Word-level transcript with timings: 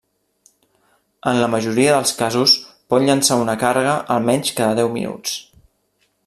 En 1.31 1.41
la 1.43 1.49
majoria 1.55 1.91
dels 1.95 2.13
casos 2.21 2.55
pot 2.93 3.05
llançar 3.09 3.39
una 3.43 3.55
càrrega 3.65 3.93
almenys 4.17 4.55
cada 4.63 4.81
deu 4.81 4.91
minuts. 4.99 5.37